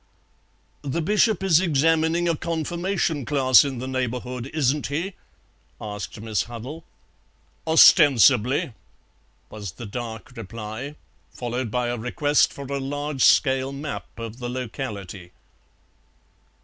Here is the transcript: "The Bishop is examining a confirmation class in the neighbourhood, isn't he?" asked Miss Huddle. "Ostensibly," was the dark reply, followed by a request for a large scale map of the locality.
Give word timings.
"The 0.81 0.99
Bishop 1.03 1.43
is 1.43 1.59
examining 1.59 2.27
a 2.27 2.35
confirmation 2.35 3.23
class 3.23 3.63
in 3.63 3.77
the 3.77 3.87
neighbourhood, 3.87 4.47
isn't 4.51 4.87
he?" 4.87 5.13
asked 5.79 6.19
Miss 6.19 6.45
Huddle. 6.45 6.85
"Ostensibly," 7.67 8.73
was 9.51 9.73
the 9.73 9.85
dark 9.85 10.31
reply, 10.35 10.95
followed 11.31 11.69
by 11.69 11.89
a 11.89 11.99
request 11.99 12.51
for 12.51 12.65
a 12.65 12.79
large 12.79 13.21
scale 13.21 13.71
map 13.71 14.07
of 14.17 14.39
the 14.39 14.49
locality. 14.49 15.33